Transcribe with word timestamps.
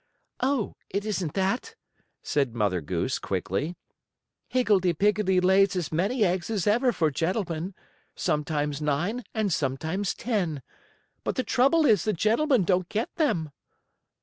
"Oh, 0.39 0.73
it 0.89 1.05
isn't 1.05 1.35
that!" 1.35 1.75
said 2.23 2.55
Mother 2.55 2.81
Goose, 2.81 3.19
quickly. 3.19 3.75
"Higgledee 4.49 4.93
Piggledee 4.95 5.39
lays 5.39 5.75
as 5.75 5.91
many 5.91 6.23
eggs 6.23 6.49
as 6.49 6.65
ever 6.65 6.91
for 6.91 7.11
gentlemen 7.11 7.75
sometimes 8.15 8.81
nine 8.81 9.23
and 9.35 9.53
sometimes 9.53 10.15
ten. 10.15 10.63
But 11.23 11.35
the 11.35 11.43
trouble 11.43 11.85
is 11.85 12.03
the 12.03 12.13
gentlemen 12.13 12.63
don't 12.63 12.89
get 12.89 13.13
them." 13.17 13.51